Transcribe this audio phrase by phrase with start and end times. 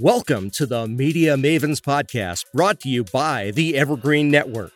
[0.00, 4.72] Welcome to the Media Mavens Podcast, brought to you by the Evergreen Network.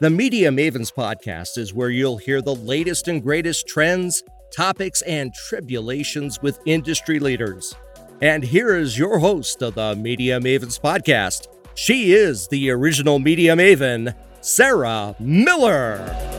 [0.00, 4.22] The Media Mavens Podcast is where you'll hear the latest and greatest trends,
[4.56, 7.74] topics, and tribulations with industry leaders.
[8.22, 11.48] And here is your host of the Media Mavens Podcast.
[11.74, 16.35] She is the original Media Maven, Sarah Miller.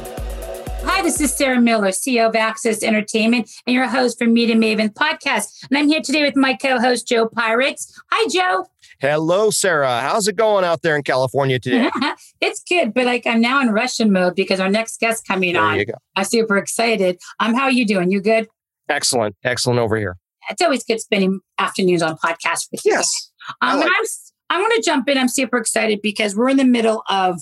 [0.97, 4.91] Hi, this is Sarah Miller, CEO of Access Entertainment and your host for Media Maven
[4.91, 5.63] podcast.
[5.69, 7.93] And I'm here today with my co-host Joe Pyrex.
[8.11, 8.65] Hi, Joe.
[8.99, 9.99] Hello, Sarah.
[9.99, 11.91] How's it going out there in California today?
[12.41, 15.61] it's good, but like I'm now in Russian mode because our next guest coming there
[15.61, 15.77] on.
[15.77, 15.93] You go.
[16.15, 17.19] I'm super excited.
[17.39, 18.09] Um, how are you doing?
[18.09, 18.47] You good?
[18.89, 20.17] Excellent, excellent over here.
[20.49, 22.93] It's always good spending afternoons on podcasts with you.
[22.93, 23.31] Yes.
[23.61, 24.05] Um, like- I'm
[24.49, 25.19] I want to jump in.
[25.19, 27.39] I'm super excited because we're in the middle of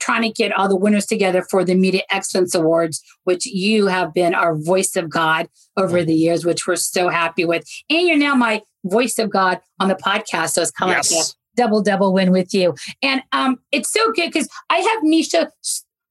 [0.00, 4.12] trying to get all the winners together for the Media Excellence Awards, which you have
[4.12, 7.64] been our voice of God over the years, which we're so happy with.
[7.88, 10.50] And you're now my voice of God on the podcast.
[10.50, 11.12] So it's kind of yes.
[11.12, 12.74] like a double, double win with you.
[13.02, 15.50] And um, it's so good because I have Misha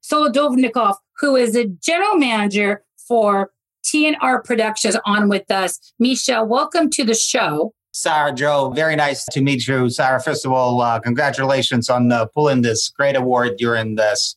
[0.04, 3.52] Solodovnikov, who is a general manager for
[3.86, 5.94] TNR Productions on with us.
[6.00, 7.74] Misha, welcome to the show.
[7.94, 9.88] Sarah Joe, very nice to meet you.
[9.90, 14.36] Sarah, first of all, uh, congratulations on uh, pulling this great award during this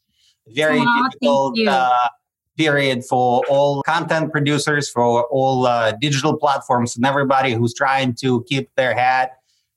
[0.48, 1.90] very difficult uh,
[2.58, 8.44] period for all content producers, for all uh, digital platforms, and everybody who's trying to
[8.44, 9.30] keep their head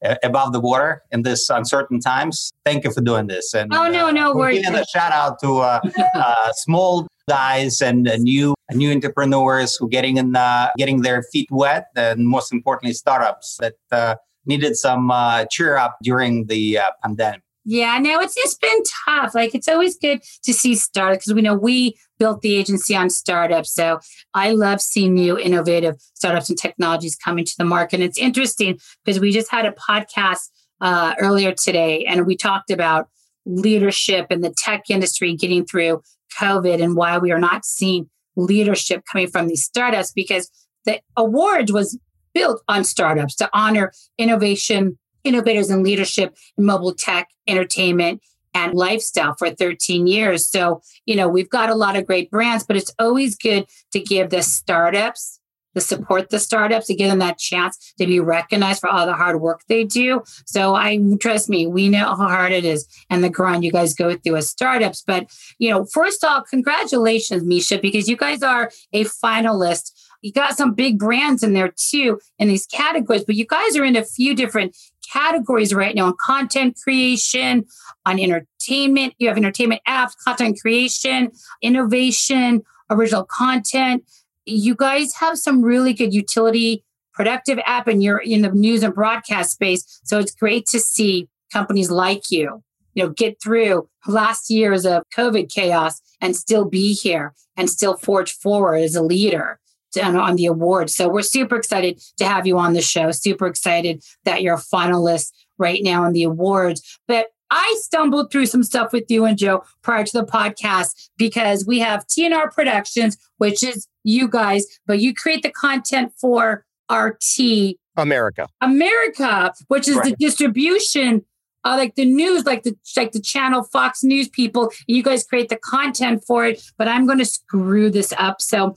[0.03, 2.51] uh, above the water in this uncertain times.
[2.65, 3.53] Thank you for doing this.
[3.53, 4.61] And oh no, no uh, worries.
[4.61, 10.35] Giving a shout out to uh, small guys and new new entrepreneurs who getting in
[10.35, 15.77] uh, getting their feet wet and most importantly startups that uh, needed some uh, cheer
[15.77, 17.41] up during the uh, pandemic.
[17.65, 19.35] Yeah no it's it's been tough.
[19.35, 23.09] Like it's always good to see startups because we know we built the agency on
[23.09, 23.73] startups.
[23.73, 23.99] So
[24.33, 27.95] i love seeing new innovative startups and technologies coming to the market.
[27.97, 30.49] And it's interesting because we just had a podcast
[30.81, 33.09] uh, earlier today and we talked about
[33.45, 36.01] leadership in the tech industry getting through
[36.39, 40.49] COVID and why we are not seeing leadership coming from these startups because
[40.85, 41.97] the award was
[42.33, 48.21] built on startups to honor innovation, innovators in leadership in mobile tech, entertainment,
[48.53, 50.47] and lifestyle for 13 years.
[50.47, 53.99] So, you know, we've got a lot of great brands, but it's always good to
[53.99, 55.38] give the startups
[55.75, 59.13] to support the startups to give them that chance to be recognized for all the
[59.13, 60.21] hard work they do.
[60.45, 63.93] So I trust me, we know how hard it is and the grind you guys
[63.93, 65.03] go through as startups.
[65.05, 69.91] But you know, first off, congratulations, Misha, because you guys are a finalist.
[70.21, 73.85] You got some big brands in there too in these categories, but you guys are
[73.85, 74.75] in a few different
[75.11, 77.65] categories right now on content creation,
[78.05, 79.13] on entertainment.
[79.17, 81.31] You have entertainment apps, content creation,
[81.61, 84.03] innovation, original content
[84.49, 86.83] you guys have some really good utility
[87.13, 89.99] productive app and you're in the news and broadcast space.
[90.03, 95.03] So it's great to see companies like you you know get through last years of
[95.15, 99.59] covid chaos and still be here and still forge forward as a leader
[100.03, 103.09] on, the award so we're super excited to have you on the show.
[103.11, 106.99] Super excited that you're a finalist right now in the awards.
[107.07, 111.65] But I stumbled through some stuff with you and Joe prior to the podcast because
[111.65, 117.75] we have TNR Productions, which is you guys, but you create the content for RT
[117.97, 118.47] America.
[118.61, 120.05] America, which is right.
[120.05, 121.25] the distribution
[121.65, 124.71] uh, like the news, like the like the channel Fox News people.
[124.87, 128.41] You guys create the content for it, but I'm going to screw this up.
[128.41, 128.75] So,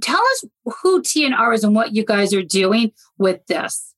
[0.00, 0.44] tell us
[0.82, 3.94] who TNR is and what you guys are doing with this.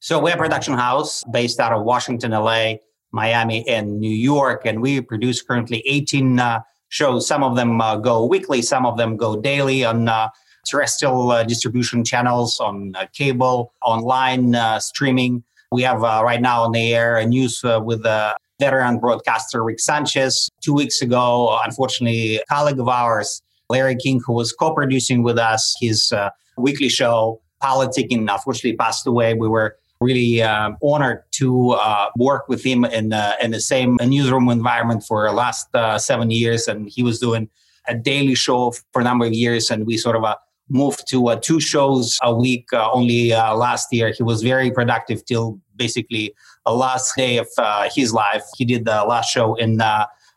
[0.00, 2.74] So, we're a production house based out of Washington, LA.
[3.12, 7.26] Miami and New York, and we produce currently 18 uh, shows.
[7.26, 10.28] Some of them uh, go weekly, some of them go daily on uh,
[10.66, 15.42] terrestrial uh, distribution channels, on uh, cable, online uh, streaming.
[15.72, 20.48] We have right now on the air a news with a veteran broadcaster Rick Sanchez.
[20.62, 25.76] Two weeks ago, unfortunately, a colleague of ours, Larry King, who was co-producing with us
[25.78, 26.10] his
[26.56, 29.34] weekly show, Politicking, unfortunately passed away.
[29.34, 33.98] We were really uh, honored to uh, work with him in uh, in the same
[34.04, 37.48] newsroom environment for the last uh, seven years, and he was doing
[37.86, 40.36] a daily show for a number of years, and we sort of uh,
[40.68, 42.68] moved to uh, two shows a week.
[42.72, 46.34] only last year, he was very productive till basically
[46.66, 47.48] the last day of
[47.94, 48.44] his life.
[48.56, 49.80] He did the last show in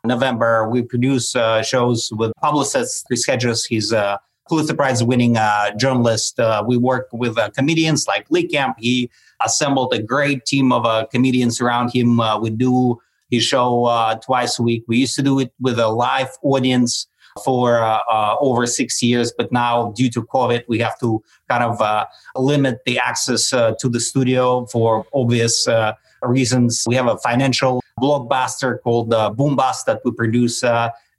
[0.05, 0.69] November.
[0.69, 3.03] We produce shows with publicists.
[3.03, 3.93] Chris Hedges, he's
[4.47, 5.35] Pulitzer Prize winning
[5.77, 6.39] journalist.
[6.65, 8.77] We work with comedians like Lee Camp.
[8.79, 9.09] He
[9.45, 12.19] assembled a great team of uh, comedians around him.
[12.19, 12.99] Uh, we do
[13.29, 14.83] his show uh, twice a week.
[14.87, 17.07] We used to do it with a live audience
[17.43, 21.63] for uh, uh, over six years, but now due to COVID, we have to kind
[21.63, 22.05] of uh,
[22.35, 26.83] limit the access uh, to the studio for obvious uh, reasons.
[26.85, 30.63] We have a financial blockbuster called uh, Boombust that we produce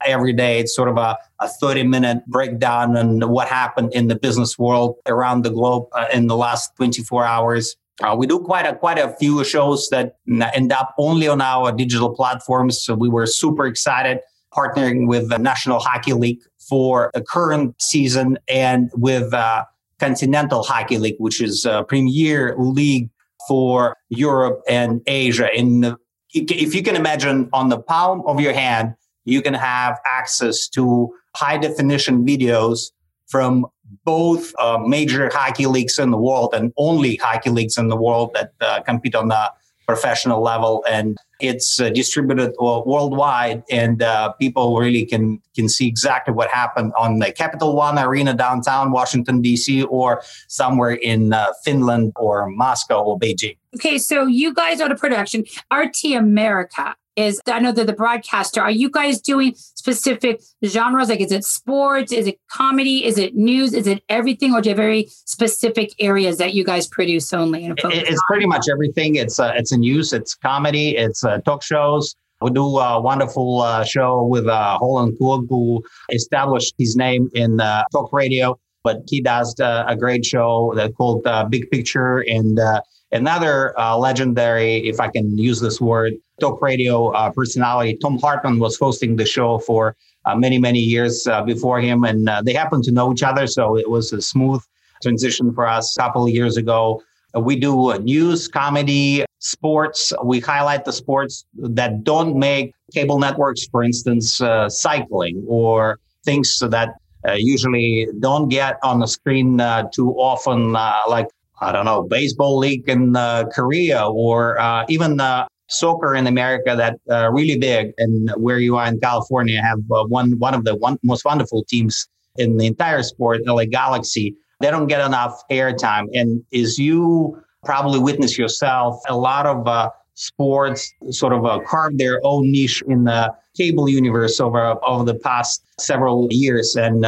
[0.05, 0.59] every day.
[0.59, 4.97] It's sort of a, a 30 minute breakdown on what happened in the business world
[5.07, 7.75] around the globe in the last 24 hours.
[8.01, 11.71] Uh, we do quite a quite a few shows that end up only on our
[11.71, 12.81] digital platforms.
[12.83, 14.19] So we were super excited
[14.53, 19.65] partnering with the National Hockey League for the current season and with uh,
[19.99, 23.09] Continental Hockey League, which is a premier league
[23.47, 25.49] for Europe and Asia.
[25.55, 25.97] In the,
[26.33, 28.93] if you can imagine, on the palm of your hand,
[29.25, 32.91] you can have access to high definition videos
[33.27, 33.65] from
[34.03, 38.31] both uh, major hockey leagues in the world and only hockey leagues in the world
[38.33, 39.51] that uh, compete on the
[39.85, 40.83] professional level.
[40.89, 43.63] And it's uh, distributed worldwide.
[43.69, 48.33] And uh, people really can can see exactly what happened on the capital one arena
[48.33, 53.57] downtown washington d.c or somewhere in uh, finland or moscow or beijing.
[53.75, 55.43] Okay so you guys are the production.
[55.71, 61.09] Rt america is I know that the broadcaster, are you guys doing specific genres?
[61.09, 62.11] Like, is it sports?
[62.11, 63.05] Is it comedy?
[63.05, 63.73] Is it news?
[63.73, 64.53] Is it everything?
[64.53, 67.65] Or do you have very specific areas that you guys produce only?
[67.65, 68.17] And it's on?
[68.27, 69.15] pretty much everything.
[69.15, 72.15] It's uh, it's a news, it's comedy, it's uh, talk shows.
[72.41, 75.81] We do a wonderful uh, show with uh, Holland Cooke, who
[76.11, 80.93] established his name in uh, talk radio, but he does uh, a great show that
[80.95, 82.81] called uh, Big Picture and uh,
[83.13, 88.59] Another uh, legendary, if I can use this word, talk radio uh, personality, Thom Hartmann
[88.59, 89.95] was hosting the show for
[90.25, 92.03] uh, many, many years uh, before him.
[92.03, 93.47] And uh, they happened to know each other.
[93.47, 94.61] So it was a smooth
[95.01, 97.01] transition for us a couple of years ago.
[97.35, 100.13] Uh, we do news, comedy, sports.
[100.23, 106.95] We highlight the sports that don't make cable networks, for instance, cycling or things that
[107.35, 109.57] usually don't get on the screen
[109.91, 111.27] too often, like
[111.63, 116.75] I don't know, baseball league in uh, Korea or uh, even uh, soccer in America
[116.75, 117.91] that uh, really big.
[117.97, 121.63] And where you are in California, have uh, one one of the one, most wonderful
[121.65, 124.35] teams in the entire sport, LA Galaxy.
[124.59, 126.07] They don't get enough airtime.
[126.13, 132.19] And as you probably witness yourself, a lot of uh, sports sort of carve their
[132.23, 136.75] own niche in the cable universe over over the past several years.
[136.75, 137.05] And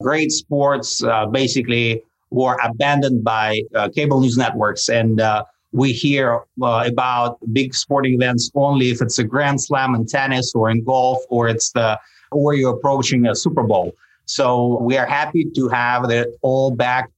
[0.00, 4.88] great sports basically were abandoned by uh, cable news networks.
[4.88, 9.94] And uh, we hear uh, about big sporting events only if it's a grand slam
[9.94, 11.98] in tennis or in golf or it's the
[12.30, 13.92] or you're approaching a Super Bowl.
[14.24, 17.10] So we are happy to have it all back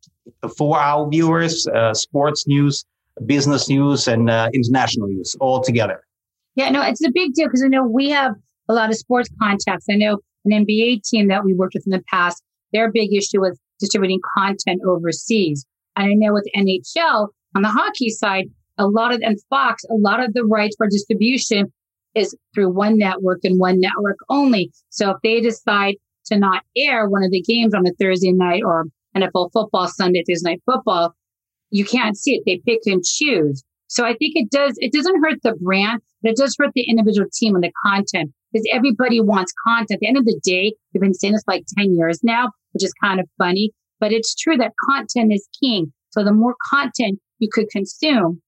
[0.57, 2.85] for our viewers, uh, sports news,
[3.27, 6.05] business news, and uh, international news all together.
[6.57, 8.35] Yeah, no, it's a big deal because I know we have
[8.69, 9.87] a lot of sports contacts.
[9.91, 12.43] I know an NBA team that we worked with in the past,
[12.73, 15.67] their big issue was distributing content overseas.
[15.97, 18.47] And I know with NHL on the hockey side,
[18.79, 21.73] a lot of, and Fox, a lot of the rights for distribution
[22.15, 24.71] is through one network and one network only.
[24.91, 25.97] So if they decide
[26.27, 28.87] to not air one of the games on a Thursday night or
[29.17, 31.15] NFL football, Sunday, Thursday night football,
[31.71, 32.43] you can't see it.
[32.47, 33.63] They pick and choose.
[33.89, 36.89] So I think it does, it doesn't hurt the brand, but it does hurt the
[36.89, 39.93] individual team and the content because everybody wants content.
[39.93, 42.85] At the end of the day, we've been saying this like 10 years now which
[42.85, 43.73] is kind of funny.
[43.99, 45.93] But it's true that content is king.
[46.11, 48.41] So the more content you could consume,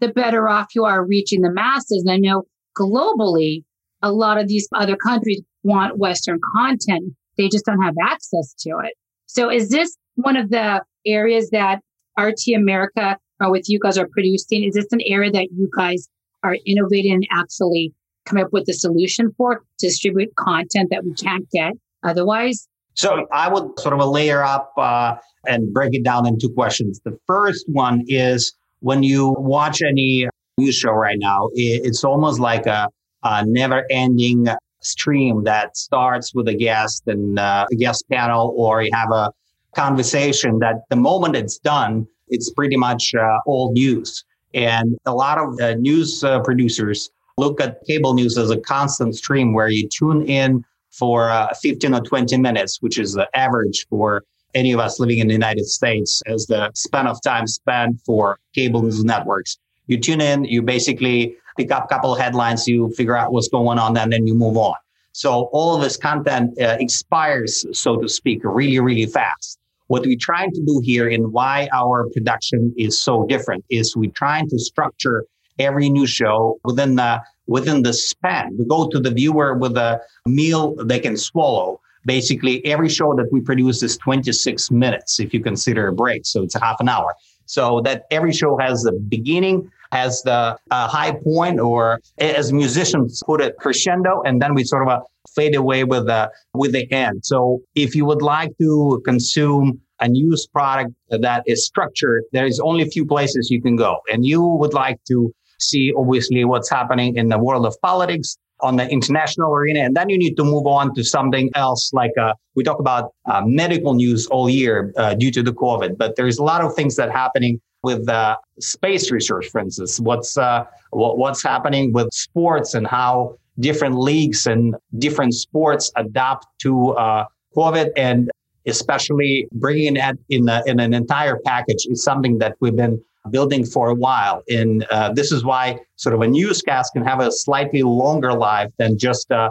[0.00, 2.04] the better off you are reaching the masses.
[2.06, 2.42] And I know
[2.78, 3.64] globally,
[4.02, 7.14] a lot of these other countries want Western content.
[7.38, 8.94] They just don't have access to it.
[9.26, 11.80] So is this one of the areas that
[12.18, 14.62] RT America or with you guys are producing?
[14.64, 16.08] Is this an area that you guys
[16.42, 17.92] are innovating and actually
[18.26, 21.72] come up with a solution for distribute content that we can't get
[22.04, 22.68] otherwise?
[22.94, 27.00] So I would sort of layer up uh, and break it down into questions.
[27.04, 32.66] The first one is when you watch any news show right now, it's almost like
[32.66, 32.88] a,
[33.24, 34.46] a never ending
[34.80, 39.32] stream that starts with a guest and uh, a guest panel, or you have a
[39.74, 44.24] conversation that the moment it's done, it's pretty much uh, old news.
[44.52, 49.16] And a lot of uh, news uh, producers look at cable news as a constant
[49.16, 50.64] stream where you tune in
[50.98, 54.24] for uh, 15 or 20 minutes, which is the average for
[54.54, 58.38] any of us living in the United States as the span of time spent for
[58.54, 59.58] cable news networks.
[59.86, 63.48] You tune in, you basically pick up a couple of headlines, you figure out what's
[63.48, 64.76] going on, and then you move on.
[65.12, 69.58] So all of this content uh, expires, so to speak, really, really fast.
[69.88, 74.10] What we're trying to do here and why our production is so different is we're
[74.10, 75.24] trying to structure
[75.58, 78.56] every news show within the within the span.
[78.58, 81.80] We go to the viewer with a meal they can swallow.
[82.06, 86.26] basically every show that we produce is 26 minutes if you consider a break.
[86.26, 87.14] So it's a half an hour.
[87.46, 93.22] So that every show has the beginning, has the uh, high point, or as musicians
[93.24, 95.00] put it, crescendo, and then we sort of uh,
[95.34, 97.24] fade away with the with the end.
[97.24, 102.60] So if you would like to consume a news product that is structured, there is
[102.60, 105.32] only a few places you can go, and you would like to
[105.64, 109.80] see obviously what's happening in the world of politics on the international arena.
[109.80, 113.12] And then you need to move on to something else like uh, we talk about
[113.26, 116.74] uh, medical news all year uh, due to the COVID, but there's a lot of
[116.74, 120.00] things that happening with uh, space research, for instance.
[120.00, 126.46] What's uh, what, what's happening with sports and how different leagues and different sports adapt
[126.60, 127.24] to uh,
[127.56, 128.30] COVID and
[128.66, 133.00] especially bringing it in, a, in an entire package is something that we've been
[133.30, 134.42] building for a while.
[134.48, 138.70] And uh, this is why sort of a newscast can have a slightly longer life
[138.78, 139.50] than just uh,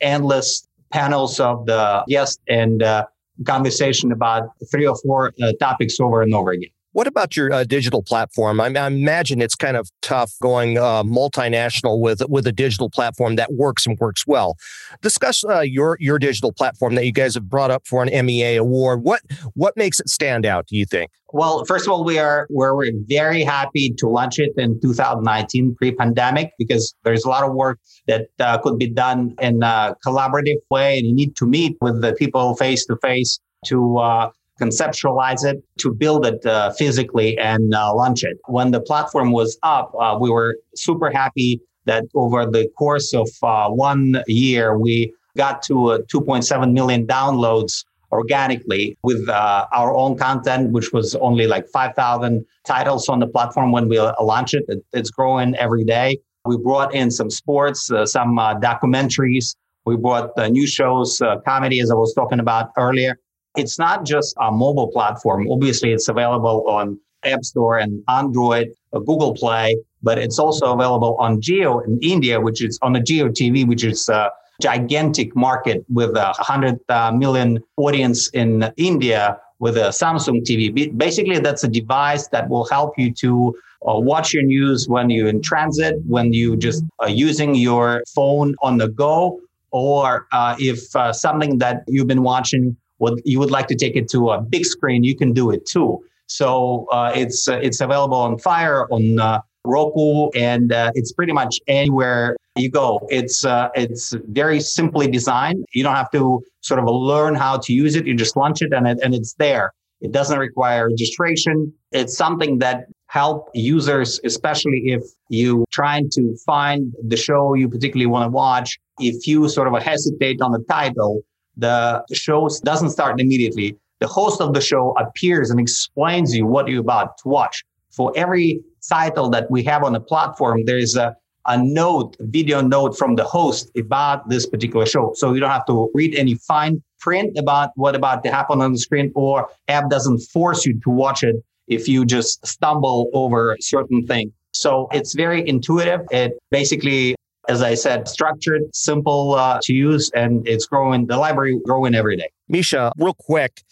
[0.00, 3.06] endless panels of the guest and uh,
[3.46, 6.70] conversation about three or four uh, topics over and over again.
[6.92, 8.60] What about your uh, digital platform?
[8.60, 13.36] I, I, imagine it's kind of tough going uh, multinational with with a digital platform
[13.36, 14.56] that works and works well.
[15.00, 18.56] Discuss uh, your your digital platform that you guys have brought up for an MEA
[18.56, 19.02] award.
[19.02, 19.22] What
[19.54, 20.66] what makes it stand out?
[20.66, 21.10] Do you think?
[21.32, 25.74] Well, first of all, we are we're, we're very happy to launch it in 2019,
[25.76, 30.60] pre-pandemic, because there's a lot of work that uh, could be done in a collaborative
[30.70, 35.44] way, and you need to meet with the people face to face to uh, conceptualize
[35.44, 38.38] it, to build it uh, physically and uh, launch it.
[38.46, 43.28] When the platform was up, uh, we were super happy that over the course of
[43.42, 50.70] uh, one year, we got to 2.7 million downloads organically with uh, our own content,
[50.70, 54.64] which was only like 5,000 titles on the platform when we launched it.
[54.68, 54.84] it.
[54.92, 56.18] It's growing every day.
[56.44, 59.56] We brought in some sports, uh, some documentaries.
[59.86, 63.18] We brought new shows, comedy, as I was talking about earlier.
[63.56, 65.50] It's not just a mobile platform.
[65.50, 71.16] Obviously, it's available on App Store and Android, uh, Google Play, but it's also available
[71.18, 74.30] on Jio in India, which is on the Jio TV, which is a
[74.60, 80.96] gigantic market with a 100 uh, audience in India with a Samsung TV.
[80.96, 83.54] Basically, that's a device that will help you to
[83.88, 88.54] uh, watch your news when you're in transit, when you just are using your phone
[88.62, 89.40] on the go,
[89.70, 93.96] or uh, if uh, something that you've been watching would you would like to take
[93.96, 95.90] it to a big screen, you can do it too.
[96.26, 101.32] So uh, it's uh, it's available on Fire on uh, Roku, and uh, it's pretty
[101.32, 102.86] much anywhere you go.
[103.10, 105.64] It's uh, it's very simply designed.
[105.74, 108.06] You don't have to sort of learn how to use it.
[108.06, 109.72] You just launch it, and it, and it's there.
[110.00, 111.72] It doesn't require registration.
[111.92, 118.06] It's something that help users, especially if you trying to find the show you particularly
[118.06, 118.78] want to watch.
[118.98, 121.22] If you sort of hesitate on the title,
[121.56, 123.76] the show doesn't start immediately.
[124.00, 127.64] The host of the show appears and explains you what you're about to watch.
[127.90, 131.14] For every title that we have on the platform, there is a,
[131.46, 135.12] a note, a video note from the host about this particular show.
[135.14, 138.72] So you don't have to read any fine print about what about to happen on
[138.72, 141.36] the screen or app doesn't force you to watch it
[141.68, 144.32] if you just stumble over a certain thing.
[144.52, 146.00] So it's very intuitive.
[146.10, 147.14] It basically
[147.48, 151.06] as I said, structured, simple uh, to use, and it's growing.
[151.06, 152.30] The library growing every day.
[152.48, 153.62] Misha, real quick,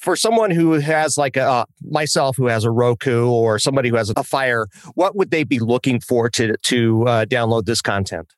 [0.00, 3.96] for someone who has like a uh, myself who has a Roku or somebody who
[3.96, 8.32] has a Fire, what would they be looking for to to uh, download this content?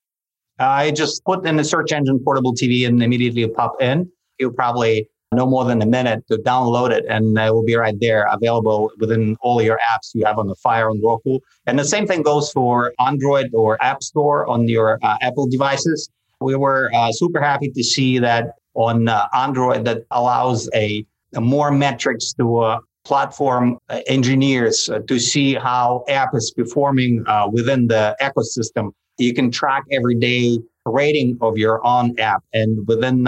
[0.58, 4.10] I just put in the search engine portable TV and immediately pop in.
[4.38, 7.98] You probably no more than a minute to download it and it will be right
[8.00, 11.38] there available within all your apps you have on the Fire on Roku.
[11.66, 16.08] And the same thing goes for Android or App Store on your uh, Apple devices.
[16.40, 21.04] We were uh, super happy to see that on uh, Android that allows a,
[21.34, 27.24] a more metrics to uh, platform uh, engineers uh, to see how app is performing
[27.52, 28.92] within the ecosystem.
[29.18, 33.24] You can track every day rating of your own app and within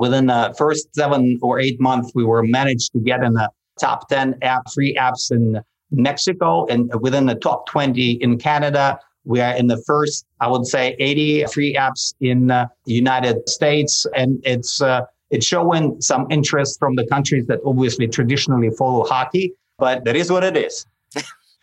[0.00, 4.08] Within the first seven or eight months, we were managed to get in the top
[4.08, 8.98] 10 app free apps in Mexico and within the top 20 in Canada.
[9.24, 13.46] We are in the first, I would say, 80 free apps in uh, the United
[13.46, 14.06] States.
[14.16, 19.52] And it's, uh, it's showing some interest from the countries that obviously traditionally follow hockey,
[19.78, 20.86] but that is what it is.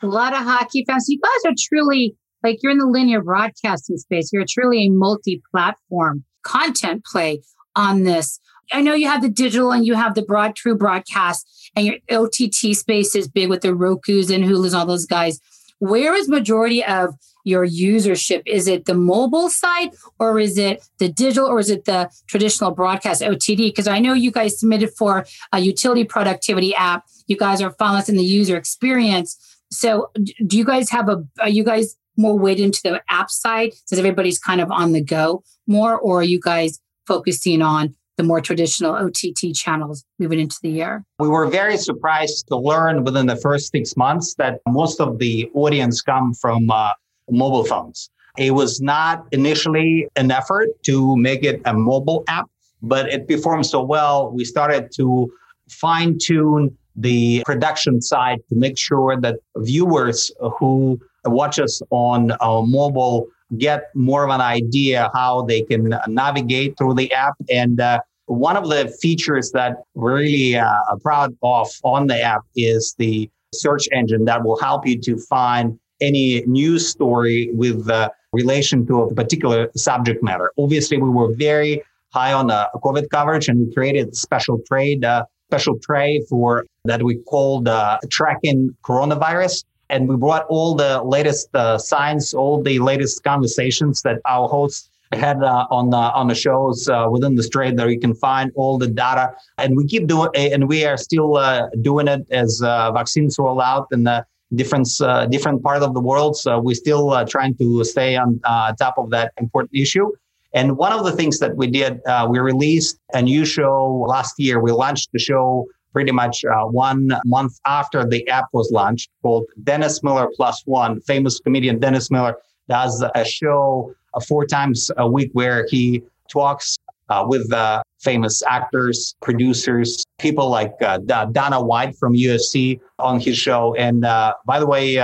[0.04, 1.08] a lot of hockey fans.
[1.10, 4.32] You guys are truly like you're in the linear broadcasting space.
[4.32, 7.42] You're truly a multi platform content play
[7.78, 8.40] on this.
[8.74, 11.96] I know you have the digital and you have the broad true broadcast and your
[12.10, 15.40] OTT space is big with the Roku's and Hulu's all those guys.
[15.80, 17.14] Where is majority of
[17.46, 18.42] your usership?
[18.46, 22.72] Is it the mobile side or is it the digital or is it the traditional
[22.72, 23.58] broadcast OTT?
[23.58, 27.06] Because I know you guys submitted for a utility productivity app.
[27.28, 29.38] You guys are following the user experience.
[29.72, 30.12] So
[30.46, 34.00] do you guys have a, are you guys more weighted into the app side since
[34.00, 38.42] everybody's kind of on the go more, or are you guys focusing on the more
[38.42, 41.04] traditional OTT channels moving into the year?
[41.20, 45.50] We were very surprised to learn within the first six months that most of the
[45.54, 46.92] audience come from uh,
[47.30, 48.10] mobile phones.
[48.38, 52.48] It was not initially an effort to make it a mobile app,
[52.82, 54.32] but it performed so well.
[54.32, 55.32] We started to
[55.70, 62.62] fine tune the production side to make sure that viewers who watch us on uh,
[62.62, 67.34] mobile get more of an idea how they can navigate through the app.
[67.50, 70.66] And uh, one of the features that we're really uh,
[71.02, 75.80] proud of on the app is the search engine that will help you to find
[76.02, 80.52] any news story with uh, relation to a particular subject matter.
[80.58, 81.82] Obviously, we were very
[82.14, 87.02] high on the COVID coverage and we created special trade, uh, special tray for that
[87.04, 92.80] we called uh, tracking coronavirus and we brought all the latest uh, science, all the
[92.80, 97.48] latest conversations that our hosts had uh, on the on the shows uh, within the
[97.48, 100.98] trade that you can find all the data, and we keep doing, and we are
[100.98, 104.26] still uh, doing it as uh, vaccines roll out in the
[104.56, 106.36] different uh, different part of the world.
[106.38, 108.40] So we're still trying to stay on
[108.78, 110.12] top of that important issue.
[110.54, 114.60] And one of the things that we did, we released a new show last year.
[114.60, 119.46] We launched the show pretty much uh, one month after the app was launched called
[119.64, 121.02] Dennis Miller Plus One.
[121.02, 122.36] Famous comedian Dennis Miller
[122.70, 126.78] does a show uh, four times a week where he talks
[127.10, 133.36] uh, with uh, famous actors, producers, people like uh, Dana White from UFC on his
[133.36, 133.74] show.
[133.74, 134.98] And uh, by the way,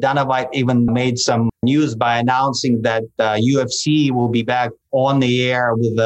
[0.00, 5.50] Dana White even made some news by announcing that UFC will be back on the
[5.50, 5.96] air with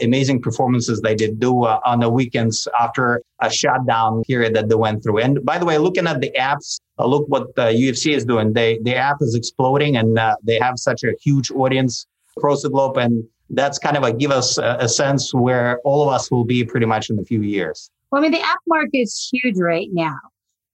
[0.00, 4.74] amazing performances they did do uh, on the weekends after a shutdown period that they
[4.74, 5.18] went through.
[5.18, 8.52] And by the way, looking at the apps, uh, look what the UFC is doing.
[8.52, 12.70] They the app is exploding, and uh, they have such a huge audience across the
[12.70, 16.30] globe, and that's kind of a give us a, a, sense where all of us
[16.30, 17.90] will be pretty much in a few years.
[18.10, 20.18] Well, I mean, the app market is huge right now.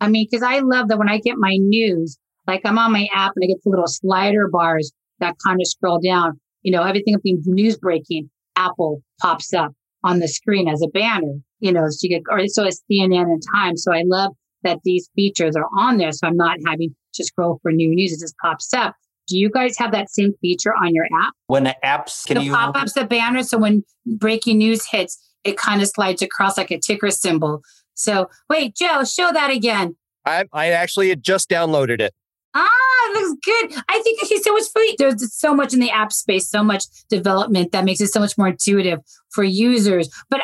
[0.01, 3.09] I mean, because I love that when I get my news, like I'm on my
[3.15, 6.41] app and I get the little slider bars that kind of scroll down.
[6.63, 8.31] You know, everything being news breaking.
[8.67, 9.73] Apple pops up
[10.05, 13.23] on the screen as a banner, you know, so you get, or so it's CNN
[13.23, 13.77] and Time.
[13.77, 16.13] So I love that these features are on there.
[16.13, 18.13] So I'm not having to scroll for new news.
[18.13, 18.95] It just pops up.
[19.29, 21.33] Do you guys have that same feature on your app?
[21.47, 23.85] When the apps can the you pop ups the banner, so when
[24.19, 27.63] breaking news hits, it kind of slides across like a ticker symbol.
[27.95, 29.97] So wait, Joe, show that again.
[30.27, 32.13] I I actually had just downloaded it.
[32.55, 32.69] Ah,
[33.11, 33.83] it looks good.
[33.89, 34.95] I think he's so much free.
[34.99, 38.37] There's so much in the app space, so much development that makes it so much
[38.37, 40.11] more intuitive for users.
[40.29, 40.43] But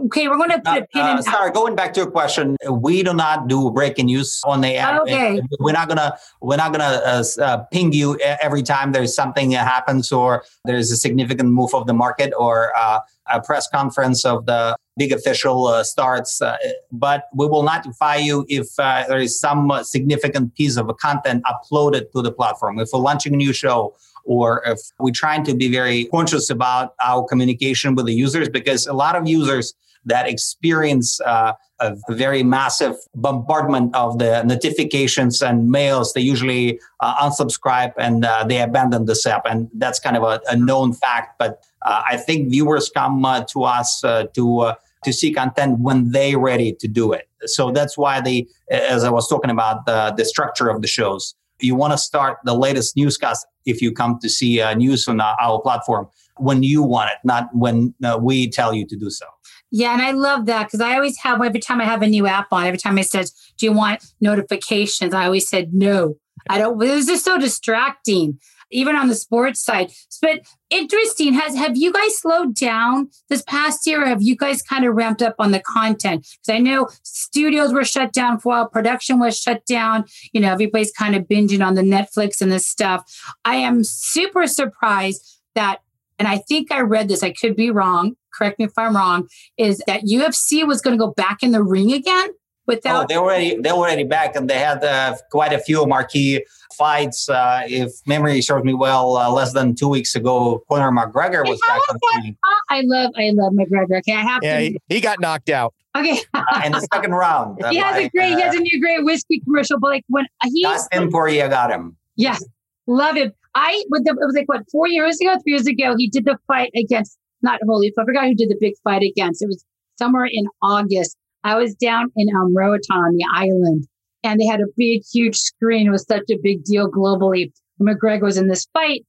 [0.00, 1.22] okay, we're going to put a pin uh, in.
[1.22, 5.02] Sorry, going back to your question, we do not do breaking news on the app.
[5.02, 9.50] Okay, we're not gonna we're not gonna uh, uh, ping you every time there's something
[9.50, 13.00] that happens or there's a significant move of the market or uh,
[13.32, 16.56] a press conference of the big official uh, starts, uh,
[16.92, 22.10] but we will notify you if uh, there is some significant piece of content uploaded
[22.12, 22.78] to the platform.
[22.78, 26.94] If we're launching a new show, or if we're trying to be very conscious about
[27.04, 29.74] our communication with the users, because a lot of users
[30.06, 37.14] that experience uh, a very massive bombardment of the notifications and mails, they usually uh,
[37.16, 39.42] unsubscribe and uh, they abandon this app.
[39.46, 41.38] And that's kind of a, a known fact.
[41.38, 46.10] But uh, I think viewers come uh, to us uh, to to see content when
[46.10, 47.28] they're ready to do it.
[47.44, 51.34] So that's why they, as I was talking about the, the structure of the shows,
[51.64, 55.20] you want to start the latest newscast if you come to see uh, news on
[55.20, 59.10] uh, our platform when you want it, not when uh, we tell you to do
[59.10, 59.26] so.
[59.70, 62.26] Yeah, and I love that because I always have every time I have a new
[62.26, 63.26] app on, every time I said,
[63.58, 66.14] "Do you want notifications?" I always said no.
[66.48, 66.80] I don't.
[66.80, 68.38] It was just so distracting,
[68.70, 69.92] even on the sports side.
[70.20, 71.34] But interesting.
[71.34, 74.02] Has have you guys slowed down this past year?
[74.02, 76.26] Or have you guys kind of ramped up on the content?
[76.40, 80.04] Because I know studios were shut down for a while, production was shut down.
[80.32, 83.04] You know, everybody's kind of binging on the Netflix and this stuff.
[83.44, 85.80] I am super surprised that,
[86.18, 87.22] and I think I read this.
[87.22, 91.04] I could be wrong correct me if I'm wrong, is that UFC was going to
[91.04, 92.30] go back in the ring again
[92.66, 93.04] without.
[93.04, 96.44] Oh, they already they're already back, and they had uh, quite a few marquee
[96.76, 97.28] fights.
[97.28, 101.60] Uh, if memory serves me well, uh, less than two weeks ago, Conor McGregor was
[101.66, 102.36] back on the ring.
[102.70, 103.98] I love I love McGregor.
[103.98, 104.64] Okay, I have yeah, to.
[104.64, 105.74] He, he got knocked out.
[105.96, 106.20] Okay.
[106.34, 107.62] uh, in the second round.
[107.70, 108.34] he has a great.
[108.34, 111.70] he has a uh, new great whiskey commercial, but like when he Dustin Poirier got
[111.70, 111.96] him.
[112.16, 112.44] Yes,
[112.86, 113.32] love him.
[113.54, 116.24] I, with the, it was like what, four years ago, three years ago, he did
[116.24, 119.42] the fight against, not Holy, I forgot who did the big fight against.
[119.42, 119.64] It was
[119.96, 121.16] somewhere in August.
[121.44, 123.86] I was down in um, Roatan on the island
[124.24, 125.86] and they had a big, huge screen.
[125.86, 127.52] It was such a big deal globally.
[127.80, 129.04] McGregor was in this fight.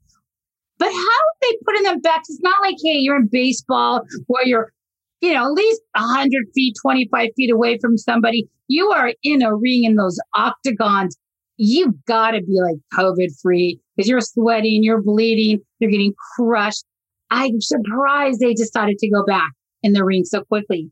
[0.77, 2.23] But how they putting them back?
[2.27, 4.73] It's not like, hey, you're in baseball where you're,
[5.21, 8.49] you know, at least 100 feet, 25 feet away from somebody.
[8.67, 11.17] You are in a ring in those octagons.
[11.55, 16.83] You've got to be like COVID free because you're sweating, you're bleeding, you're getting crushed.
[17.31, 20.91] I'm surprised they decided to go back in the ring so quickly.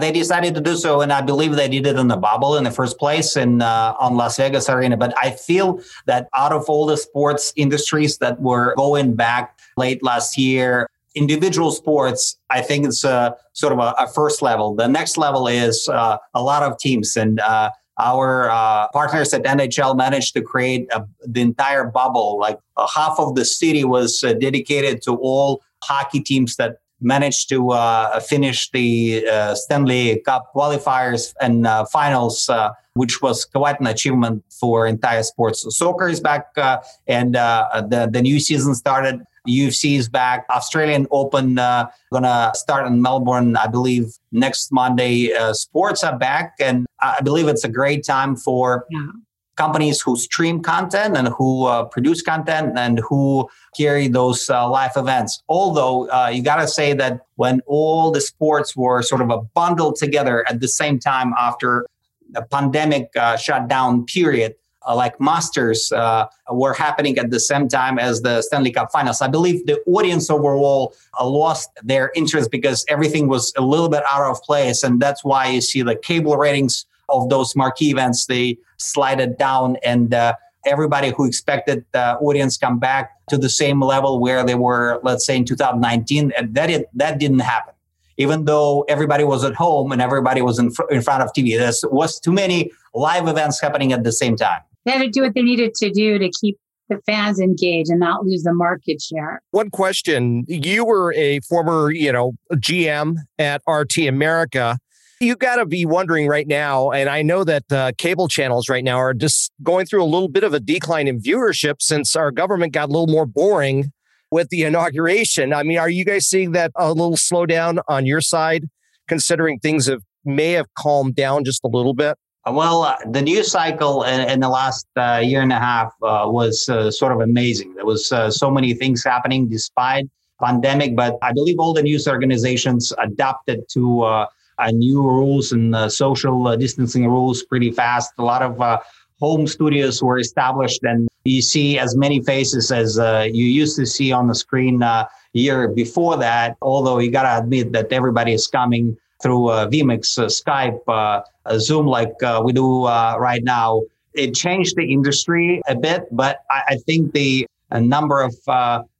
[0.00, 2.64] They decided to do so, and I believe they did it in the bubble in
[2.64, 4.96] the first place in uh, on Las Vegas Arena.
[4.96, 10.02] But I feel that out of all the sports industries that were going back late
[10.02, 14.74] last year, individual sports, I think it's a sort of a, a first level.
[14.74, 17.40] The next level is uh, a lot of teams and.
[17.40, 22.38] Uh, our uh, partners at NHL managed to create a, the entire bubble.
[22.38, 27.48] Like uh, half of the city was uh, dedicated to all hockey teams that managed
[27.50, 33.78] to uh, finish the uh, Stanley Cup qualifiers and uh, finals, uh, which was quite
[33.80, 35.62] an achievement for entire sports.
[35.62, 39.20] So soccer is back, uh, and uh, the the new season started.
[39.46, 40.46] UFC is back.
[40.48, 45.30] Australian Open gonna start in Melbourne, I believe, next Monday.
[45.52, 48.86] sports are back, and I believe it's a great time for.
[48.88, 49.08] Yeah
[49.56, 54.92] companies who stream content and who uh, produce content and who carry those uh, live
[54.96, 55.42] events.
[55.48, 59.38] Although uh, you got to say that when all the sports were sort of a
[59.38, 61.86] bundled together at the same time after
[62.30, 64.54] the pandemic uh, shutdown period,
[64.86, 69.22] uh, like Masters uh, were happening at the same time as the Stanley Cup Finals.
[69.22, 74.30] I believe the audience overall lost their interest because everything was a little bit out
[74.30, 78.56] of place, and that's why you see the cable ratings of those marquee events they
[78.84, 80.34] slided down and uh,
[80.66, 85.26] everybody who expected the audience come back to the same level where they were let's
[85.26, 87.74] say in 2019 and that it, that didn't happen
[88.16, 91.58] even though everybody was at home and everybody was in, fr- in front of tv
[91.58, 95.22] there was too many live events happening at the same time they had to do
[95.22, 99.00] what they needed to do to keep the fans engaged and not lose the market
[99.00, 99.40] share.
[99.50, 100.44] One question.
[100.46, 104.78] You were a former, you know, GM at RT America
[105.24, 108.84] you got to be wondering right now, and I know that uh, cable channels right
[108.84, 112.30] now are just going through a little bit of a decline in viewership since our
[112.30, 113.92] government got a little more boring
[114.30, 115.52] with the inauguration.
[115.52, 118.68] I mean, are you guys seeing that a little slowdown on your side,
[119.08, 122.16] considering things have may have calmed down just a little bit?
[122.46, 126.24] Well, uh, the news cycle in, in the last uh, year and a half uh,
[126.26, 127.74] was uh, sort of amazing.
[127.74, 130.06] There was uh, so many things happening despite
[130.42, 134.26] pandemic, but I believe all the news organizations adapted to uh,
[134.72, 138.12] new rules and uh, social uh, distancing rules pretty fast.
[138.18, 138.78] A lot of uh,
[139.20, 143.86] home studios were established, and you see as many faces as uh, you used to
[143.86, 146.56] see on the screen uh, year before that.
[146.62, 151.24] Although you gotta admit that everybody is coming through uh, vMix, Skype,
[151.58, 152.12] Zoom, like
[152.44, 153.82] we do right now.
[154.14, 158.34] It changed the industry a bit, but I, I think the number of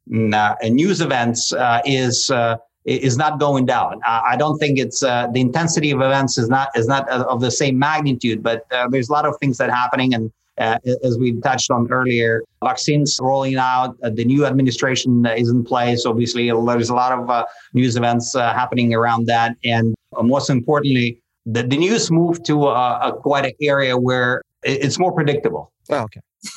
[0.09, 1.53] news events
[1.85, 2.31] is
[2.85, 4.01] is not going down.
[4.05, 7.51] I don't think it's uh, the intensity of events is not is not of the
[7.51, 10.15] same magnitude, but uh, there's a lot of things that are happening.
[10.15, 15.49] And uh, as we touched on earlier, vaccines rolling out, uh, the new administration is
[15.49, 16.05] in place.
[16.05, 21.21] Obviously, there's a lot of uh, news events uh, happening around that, and most importantly,
[21.47, 25.73] the, the news moved to a, a quite an area where it's more predictable.
[25.91, 26.21] Oh, okay.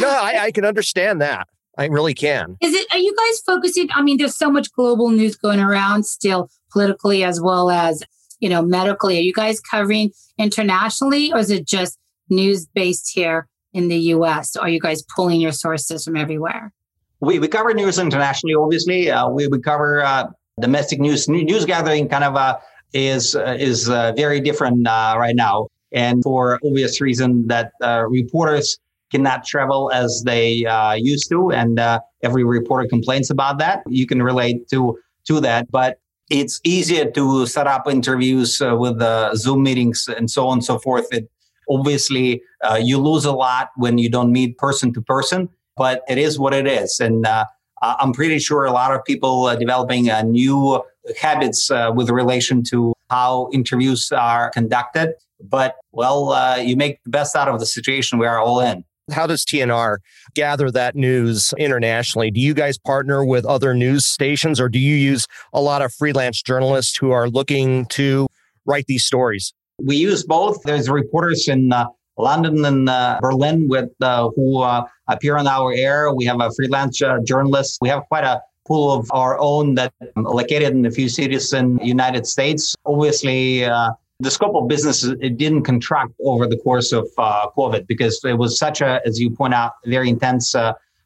[0.00, 1.48] no, I, I can understand that.
[1.78, 2.56] I really can.
[2.60, 3.88] Is it, are you guys focusing?
[3.94, 8.02] I mean, there's so much global news going around still politically as well as,
[8.40, 9.18] you know, medically.
[9.18, 11.98] Are you guys covering internationally or is it just
[12.30, 14.56] news based here in the US?
[14.56, 16.72] Are you guys pulling your sources from everywhere?
[17.20, 19.10] We, we cover news internationally, obviously.
[19.10, 20.26] Uh, we, we cover uh,
[20.60, 21.28] domestic news.
[21.28, 22.58] News gathering kind of uh,
[22.92, 25.68] is, uh, is uh, very different uh, right now.
[25.92, 27.72] And for obvious reason that
[28.08, 28.78] reporters
[29.10, 33.82] cannot travel as they uh, used to, and uh, every reporter complains about that.
[33.86, 35.98] You can relate to to that, but
[36.30, 39.00] it's easier to set up interviews uh, with
[39.36, 41.06] Zoom meetings and so on and so forth.
[41.12, 41.28] It
[41.68, 46.18] obviously uh, you lose a lot when you don't meet person to person, but it
[46.18, 47.44] is what it is, and uh,
[47.82, 50.82] I'm pretty sure a lot of people are developing uh, new
[51.20, 55.14] habits with relation to how interviews are conducted.
[55.38, 58.84] But well, you make the best out of the situation we are all in.
[59.12, 59.98] How does TNR
[60.34, 62.30] gather that news internationally?
[62.32, 65.92] Do you guys partner with other news stations or do you use a lot of
[65.94, 68.26] freelance journalists who are looking to
[68.64, 69.54] write these stories?
[69.78, 70.60] We use both.
[70.64, 71.86] There's reporters in uh,
[72.18, 76.12] London and uh, Berlin with uh, who uh, appear on our air.
[76.12, 77.78] We have a freelance uh, journalist.
[77.80, 81.76] We have quite a pool of our own that located in a few cities in
[81.76, 82.74] the United States.
[82.84, 87.86] Obviously, uh, the scope of business it didn't contract over the course of uh, COVID
[87.86, 90.54] because it was such a, as you point out, very intense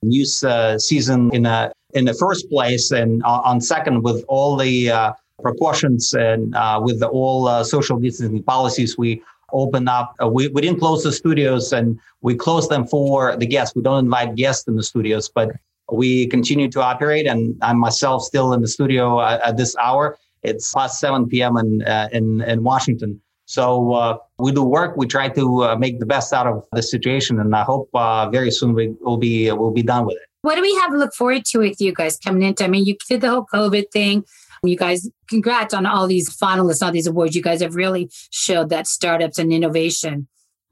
[0.03, 0.45] news
[0.79, 6.55] season in a in the first place, and on second with all the precautions and
[6.85, 10.15] with the, all social distancing policies we open up.
[10.23, 13.75] Uh, we, we didn't close the studios and we closed them for the guests.
[13.75, 15.51] We don't invite guests in the studios, but
[15.93, 17.27] we continue to operate.
[17.27, 20.19] And I'm myself still in the studio uh, at this hour.
[20.43, 21.57] It's past 7 p.m.
[21.57, 23.21] in, uh, in, in Washington.
[23.51, 24.97] So uh, we do work.
[24.97, 28.31] We try to uh, make the best out of the situation, and I hope uh,
[28.31, 30.29] very soon we will be we'll be done with it.
[30.43, 32.65] What do we have to look forward to with you guys coming into?
[32.65, 34.25] I mean, you did the whole COVID thing.
[34.63, 37.35] You guys, congrats on all these finalists, all these awards.
[37.35, 40.29] You guys have really showed that startups and innovation,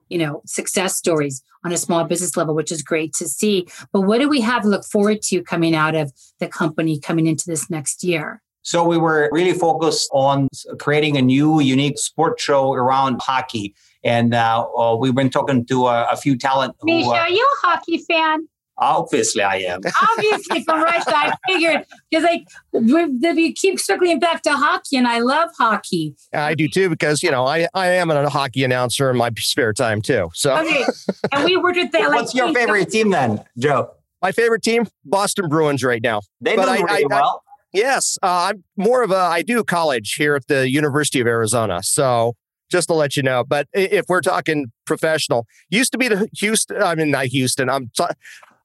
[0.08, 3.66] you know, success stories on a small business level, which is great to see.
[3.92, 7.26] But what do we have to look forward to coming out of the company coming
[7.26, 8.40] into this next year?
[8.68, 10.46] So we were really focused on
[10.78, 13.74] creating a new, unique sport show around hockey.
[14.04, 16.76] And uh, uh, we've been talking to a, a few talent.
[16.84, 18.46] Misha, who, uh, are you a hockey fan?
[18.76, 19.80] Obviously, I am.
[20.10, 25.20] Obviously, from Russia, I figured because like we keep circling back to hockey, and I
[25.20, 26.14] love hockey.
[26.34, 29.72] I do too because you know I I am a hockey announcer in my spare
[29.72, 30.28] time too.
[30.34, 30.84] So okay,
[31.32, 32.10] and we worked with that.
[32.10, 33.92] What's your favorite team then, Joe?
[34.20, 36.20] My favorite team, Boston Bruins, right now.
[36.42, 37.42] They do really I, well.
[37.72, 39.16] Yes, uh, I'm more of a.
[39.16, 42.34] I do college here at the University of Arizona, so
[42.70, 43.44] just to let you know.
[43.44, 46.82] But if we're talking professional, used to be the Houston.
[46.82, 47.68] I mean, not Houston.
[47.68, 48.04] I'm t-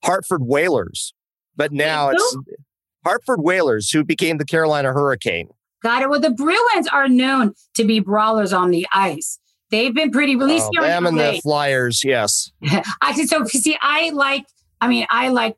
[0.04, 1.14] Hartford Whalers,
[1.56, 2.38] but now it's
[3.04, 5.50] Hartford Whalers who became the Carolina Hurricane.
[5.82, 6.10] Got it.
[6.10, 9.40] Well, the Bruins are known to be brawlers on the ice.
[9.70, 10.70] They've been pretty released.
[10.78, 12.52] Oh, them and the Flyers, yes.
[13.02, 13.26] I see.
[13.26, 14.46] So see, I like.
[14.80, 15.56] I mean, I like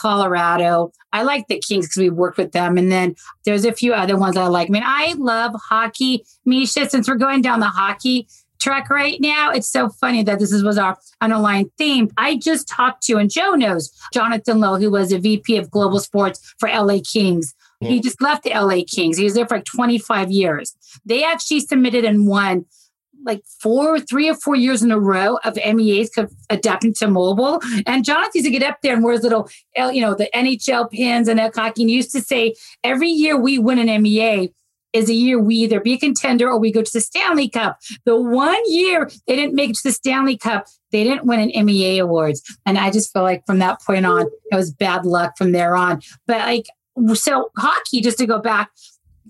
[0.00, 0.92] Colorado.
[1.12, 2.76] I like the Kings because we worked with them.
[2.76, 4.68] And then there's a few other ones I like.
[4.68, 6.24] I mean, I love hockey.
[6.44, 8.28] Misha, since we're going down the hockey
[8.58, 9.50] track right now.
[9.50, 12.10] It's so funny that this was our underlying theme.
[12.16, 16.00] I just talked to, and Joe knows, Jonathan Lowe, who was a VP of global
[16.00, 17.54] sports for LA Kings.
[17.80, 18.02] He mm.
[18.02, 19.18] just left the LA Kings.
[19.18, 20.74] He was there for like 25 years.
[21.04, 22.64] They actually submitted and won
[23.26, 26.10] like four, three or four years in a row of MEAs
[26.48, 27.60] adapting to mobile.
[27.86, 30.90] And Jonathan used to get up there and wear his little, you know, the NHL
[30.90, 31.82] pins and hockey.
[31.82, 34.52] And used to say, every year we win an MEA,
[34.92, 37.78] is a year we either be a contender or we go to the Stanley Cup.
[38.04, 41.66] The one year they didn't make it to the Stanley Cup, they didn't win an
[41.66, 42.42] MEA awards.
[42.64, 45.76] And I just feel like from that point on, it was bad luck from there
[45.76, 46.00] on.
[46.26, 46.66] But like,
[47.14, 48.70] so hockey, just to go back,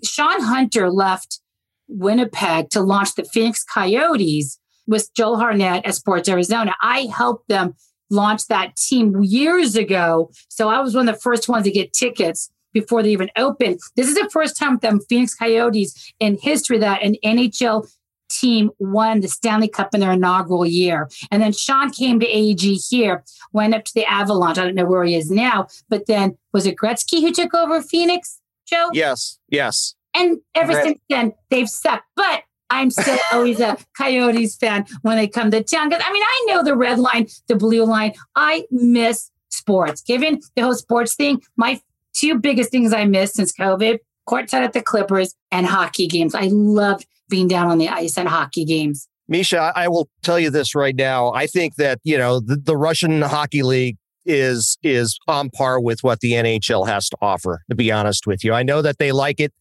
[0.04, 1.40] Sean Hunter left
[1.88, 6.74] Winnipeg to launch the Phoenix Coyotes with Joel Harnett at Sports Arizona.
[6.80, 7.74] I helped them
[8.10, 10.30] launch that team years ago.
[10.48, 13.80] So I was one of the first ones to get tickets before they even opened.
[13.96, 17.88] This is the first time them Phoenix Coyotes in history that an NHL
[18.28, 21.08] team won the Stanley Cup in their inaugural year.
[21.30, 24.58] And then Sean came to AEG here, went up to the Avalanche.
[24.58, 27.80] I don't know where he is now, but then was it Gretzky who took over
[27.80, 28.90] Phoenix, Joe?
[28.92, 29.94] Yes, yes.
[30.16, 32.06] And ever since then, they've sucked.
[32.16, 35.88] But I'm still always a Coyotes fan when they come to town.
[35.88, 38.14] Because I mean, I know the red line, the blue line.
[38.34, 40.02] I miss sports.
[40.02, 41.80] Given the whole sports thing, my
[42.14, 43.98] two biggest things I missed since COVID
[44.28, 46.34] courtside at the Clippers and hockey games.
[46.34, 49.08] I loved being down on the ice and hockey games.
[49.28, 51.32] Misha, I will tell you this right now.
[51.32, 53.96] I think that, you know, the, the Russian hockey league
[54.26, 58.44] is is on par with what the NHL has to offer, to be honest with
[58.44, 58.52] you.
[58.52, 59.52] I know that they like it.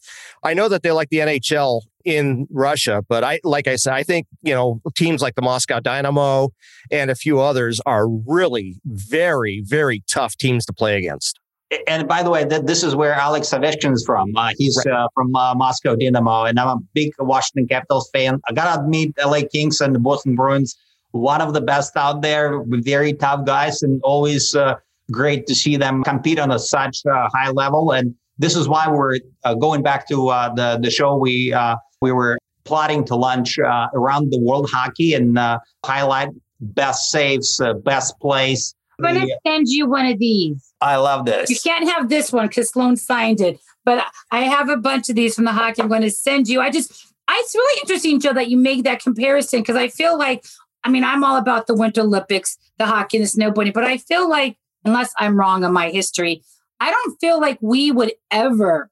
[0.44, 4.04] I know that they like the NHL in Russia, but I like I said, I
[4.04, 6.50] think, you know, teams like the Moscow Dynamo
[6.92, 11.40] and a few others are really very, very tough teams to play against
[11.88, 14.36] and by the way, th- this is where Alex Ovechkin is from.
[14.36, 14.94] Uh, he's right.
[14.94, 18.40] uh, from uh, Moscow Dynamo, and I'm a big Washington Capitals fan.
[18.48, 20.76] I gotta admit, LA Kings and the Boston Bruins,
[21.16, 24.76] one of the best out there, very tough guys, and always uh,
[25.12, 27.92] great to see them compete on a such uh, high level.
[27.92, 30.16] And this is why we're uh, going back to
[30.56, 31.56] the the show we
[32.02, 35.40] we were plotting to launch around the world hockey and
[35.86, 38.76] highlight best saves, best plays.
[39.00, 40.74] I'm gonna send you one of these.
[40.82, 41.50] I love this.
[41.50, 45.16] You can't have this one because Sloan signed it, but I have a bunch of
[45.16, 45.82] these from the hockey.
[45.82, 46.62] I'm going to send you.
[46.62, 46.92] I just,
[47.30, 50.46] it's really interesting, Joe, that you make that comparison because I feel like,
[50.86, 53.98] I mean, I'm all about the Winter Olympics, the hockey and the snowboarding, but I
[53.98, 56.44] feel like, unless I'm wrong on my history,
[56.80, 58.90] I don't feel like we would ever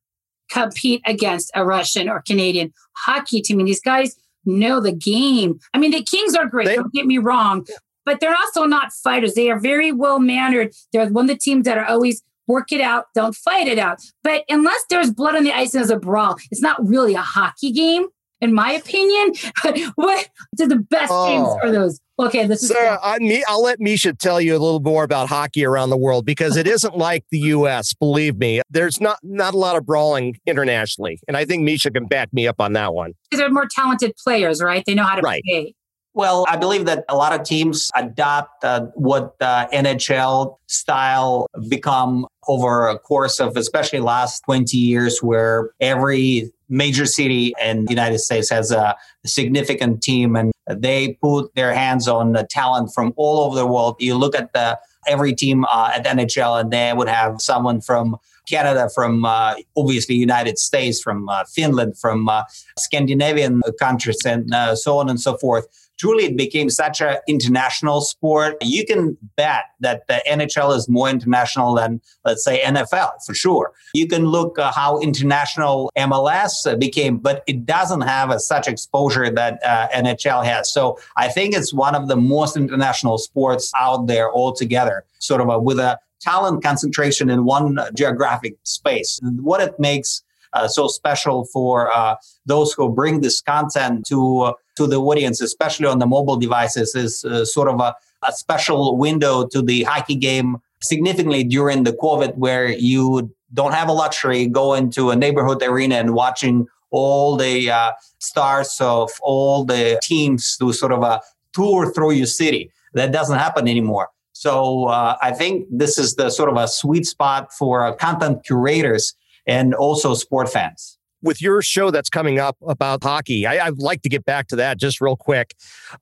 [0.50, 3.56] compete against a Russian or Canadian hockey team.
[3.56, 5.60] I mean, these guys know the game.
[5.74, 6.68] I mean, the Kings are great.
[6.68, 7.66] They, don't get me wrong,
[8.06, 9.36] but they're also not fighters.
[9.36, 10.74] They are very well mannered.
[10.92, 14.00] They're one of the teams that are always work it out, don't fight it out.
[14.24, 17.22] But unless there's blood on the ice and there's a brawl, it's not really a
[17.22, 18.08] hockey game,
[18.44, 19.34] in my opinion.
[19.96, 20.30] what
[20.60, 21.28] are the best oh.
[21.28, 22.00] games are those?
[22.20, 25.30] Okay, this is Sarah, I, me, I'll let Misha tell you a little more about
[25.30, 27.94] hockey around the world because it isn't like the U.S.
[27.94, 32.06] Believe me, there's not not a lot of brawling internationally, and I think Misha can
[32.06, 33.14] back me up on that one.
[33.24, 34.84] Because they're more talented players, right?
[34.86, 35.42] They know how to right.
[35.50, 35.74] play.
[36.16, 42.28] Well, I believe that a lot of teams adopt uh, what uh, NHL style become
[42.48, 48.20] over a course of especially last 20 years where every major city in the United
[48.20, 53.46] States has a significant team and they put their hands on the talent from all
[53.46, 53.96] over the world.
[54.00, 58.18] You look at the every team uh, at NHL and they would have someone from
[58.50, 62.44] Canada, from uh, obviously United States, from uh, Finland, from uh,
[62.78, 65.68] Scandinavian countries, and uh, so on and so forth
[66.04, 68.58] truly it became such an international sport.
[68.62, 73.72] You can bet that the NHL is more international than, let's say, NFL for sure.
[73.94, 79.30] You can look uh, how international MLS became, but it doesn't have a, such exposure
[79.30, 80.74] that uh, NHL has.
[80.74, 85.48] So I think it's one of the most international sports out there altogether, sort of
[85.48, 89.22] a, with a talent concentration in one geographic space.
[89.24, 90.22] What it makes
[90.54, 95.42] uh, so special for uh, those who bring this content to uh, to the audience,
[95.42, 97.96] especially on the mobile devices, is uh, sort of a,
[98.28, 100.58] a special window to the hockey game.
[100.82, 105.96] Significantly during the COVID, where you don't have a luxury going to a neighborhood arena
[105.96, 111.22] and watching all the uh, stars of all the teams do sort of a
[111.54, 112.72] tour through your city.
[112.94, 114.10] That doesn't happen anymore.
[114.34, 118.44] So uh, I think this is the sort of a sweet spot for uh, content
[118.44, 120.98] curators and also sport fans.
[121.22, 124.58] With your show that's coming up about hockey, I, would like to get back to
[124.58, 125.56] that just real quick.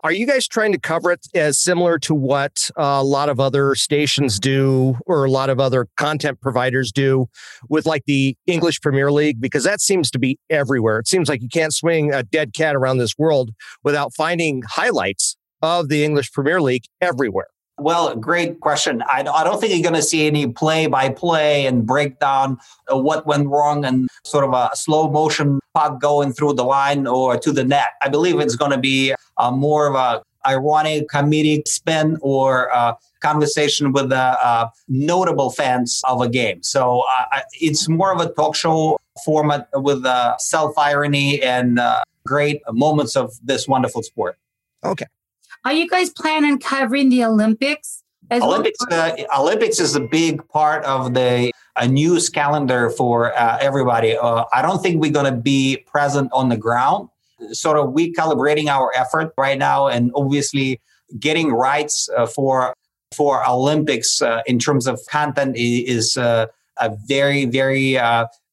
[0.03, 3.39] Are you guys trying to cover it as similar to what uh, a lot of
[3.39, 7.27] other stations do or a lot of other content providers do
[7.69, 9.39] with like the English Premier League?
[9.39, 10.97] Because that seems to be everywhere.
[10.97, 13.51] It seems like you can't swing a dead cat around this world
[13.83, 17.50] without finding highlights of the English Premier League everywhere.
[17.81, 19.01] Well, great question.
[19.07, 23.03] I, I don't think you're going to see any play by play and breakdown of
[23.03, 27.39] what went wrong and sort of a slow motion puck going through the line or
[27.39, 27.87] to the net.
[28.03, 32.95] I believe it's going to be a more of a ironic comedic spin or a
[33.19, 36.61] conversation with uh, notable fans of a game.
[36.61, 37.01] So
[37.33, 42.61] uh, it's more of a talk show format with uh, self irony and uh, great
[42.69, 44.37] moments of this wonderful sport.
[44.83, 45.07] Okay.
[45.63, 48.03] Are you guys planning on covering the Olympics?
[48.31, 49.13] Olympics, well?
[49.19, 54.17] uh, Olympics is a big part of the a news calendar for uh, everybody.
[54.17, 57.09] Uh, I don't think we're going to be present on the ground.
[57.51, 60.79] Sort of recalibrating our effort right now, and obviously
[61.19, 62.73] getting rights uh, for
[63.15, 66.17] for Olympics uh, in terms of content is.
[66.17, 66.47] Uh,
[66.79, 67.99] a very, very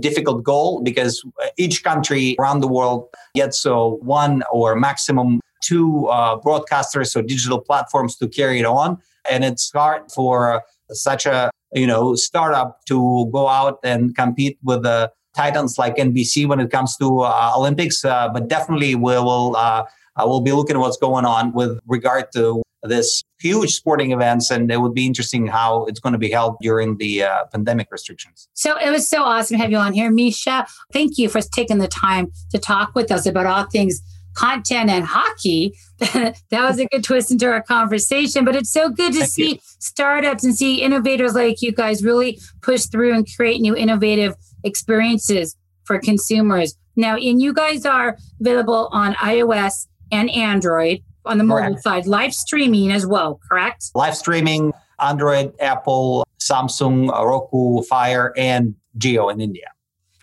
[0.02, 1.24] difficult goal because
[1.56, 7.60] each country around the world gets so one or maximum two uh, broadcasters or digital
[7.60, 8.98] platforms to carry it on.
[9.30, 14.82] And it's hard for such a you know startup to go out and compete with
[14.82, 18.04] the titans like NBC when it comes to uh, Olympics.
[18.04, 19.84] Uh, but definitely we will uh,
[20.18, 24.70] we'll be looking at what's going on with regard to this huge sporting events and
[24.70, 28.48] it would be interesting how it's going to be held during the uh, pandemic restrictions
[28.54, 31.78] so it was so awesome to have you on here misha thank you for taking
[31.78, 34.00] the time to talk with us about all things
[34.38, 35.74] content and hockey.
[35.98, 38.44] that was a good twist into our conversation.
[38.44, 39.58] But it's so good to Thank see you.
[39.80, 45.56] startups and see innovators like you guys really push through and create new innovative experiences
[45.84, 46.76] for consumers.
[46.96, 52.32] Now, and you guys are available on iOS and Android on the mobile side, live
[52.32, 53.90] streaming as well, correct?
[53.94, 59.66] Live streaming, Android, Apple, Samsung, Roku, Fire, and Jio in India.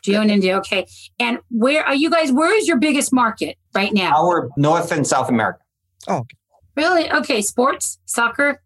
[0.05, 0.57] Jio in India.
[0.57, 0.85] Okay.
[1.19, 2.31] And where are you guys?
[2.31, 4.11] Where is your biggest market right now?
[4.15, 5.59] Our North and South America.
[6.07, 6.37] Oh, okay.
[6.75, 7.11] Really?
[7.11, 7.41] Okay.
[7.41, 8.61] Sports, soccer?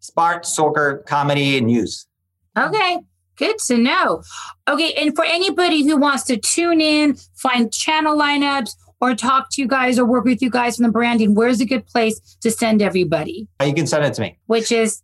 [0.00, 2.06] Sports, soccer, comedy, and news.
[2.58, 2.98] Okay.
[3.36, 4.22] Good to know.
[4.68, 4.92] Okay.
[4.94, 9.66] And for anybody who wants to tune in, find channel lineups, or talk to you
[9.66, 12.80] guys or work with you guys from the branding, where's a good place to send
[12.80, 13.48] everybody?
[13.60, 14.38] Uh, you can send it to me.
[14.46, 15.02] Which is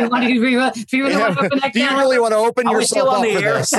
[0.00, 2.38] you want to, do you really want to open that Do you really want to
[2.38, 3.70] open yourself up for this?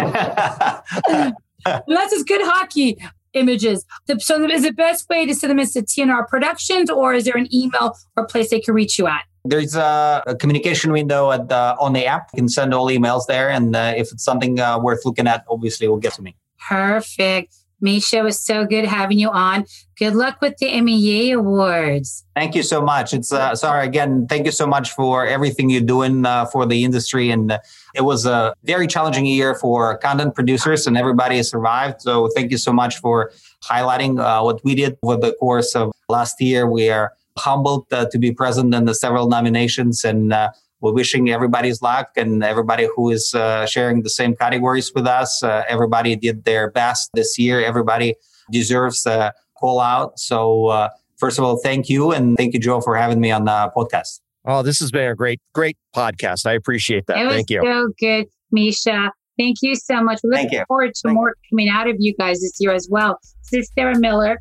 [1.88, 2.98] that's just good hockey
[3.34, 3.86] images.
[4.20, 7.36] So is the best way to send them is to TNR Productions or is there
[7.36, 9.24] an email or place they can reach you at?
[9.44, 12.30] There's a, a communication window at the, on the app.
[12.34, 13.50] You can send all emails there.
[13.50, 16.36] And uh, if it's something uh, worth looking at, obviously, it will get to me.
[16.68, 17.54] Perfect.
[17.82, 19.66] Misha, it was so good having you on.
[19.98, 22.26] Good luck with the MEA Awards.
[22.36, 23.14] Thank you so much.
[23.14, 24.28] It's uh, sorry again.
[24.28, 27.30] Thank you so much for everything you're doing uh, for the industry.
[27.30, 27.60] And uh,
[27.94, 32.02] it was a very challenging year for content producers, and everybody has survived.
[32.02, 33.32] So thank you so much for
[33.64, 36.70] highlighting uh, what we did over the course of last year.
[36.70, 40.50] We are humbled uh, to be present in the several nominations and uh,
[40.82, 45.42] we're wishing everybody's luck and everybody who is uh, sharing the same categories with us.
[45.42, 47.64] Uh, everybody did their best this year.
[47.64, 48.16] Everybody
[48.52, 50.20] deserves a call out.
[50.20, 52.12] So, uh, first of all, thank you.
[52.12, 54.20] And thank you, Joe, for having me on the podcast.
[54.48, 56.46] Oh, this has been a great, great podcast.
[56.46, 57.18] I appreciate that.
[57.18, 57.62] It thank you.
[57.64, 59.12] so good, Misha.
[59.38, 60.20] Thank you so much.
[60.24, 61.50] We look forward to thank more you.
[61.50, 63.20] coming out of you guys this year as well.
[63.52, 64.38] This is Sarah Miller,